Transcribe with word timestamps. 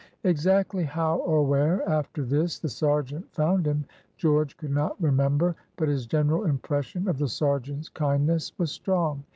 Exactly 0.23 0.83
how 0.83 1.17
or 1.17 1.43
where, 1.43 1.87
after 1.87 2.25
this, 2.25 2.57
the 2.57 2.67
sergeant 2.67 3.31
found 3.31 3.67
him, 3.67 3.85
George 4.17 4.57
could 4.57 4.71
not 4.71 4.99
remember, 4.99 5.55
but 5.75 5.89
his 5.89 6.07
general 6.07 6.45
impression 6.45 7.07
of 7.07 7.19
the 7.19 7.27
sergeant's 7.29 7.89
kindness 7.89 8.51
was 8.57 8.71
strong. 8.71 9.23